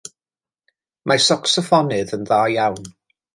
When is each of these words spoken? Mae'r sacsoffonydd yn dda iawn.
Mae'r 1.11 1.21
sacsoffonydd 1.25 2.15
yn 2.19 2.25
dda 2.31 2.41
iawn. 2.57 2.89